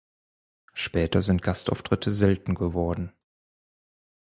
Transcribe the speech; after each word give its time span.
Später 0.73 1.21
sind 1.21 1.43
Gastauftritte 1.43 2.11
selten 2.11 2.55
geworden. 2.55 3.13